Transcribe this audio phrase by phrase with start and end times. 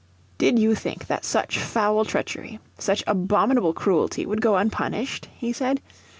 [0.39, 5.79] "Did you think that such foul treachery, such, abominable cruelty would go unpunished?" he said.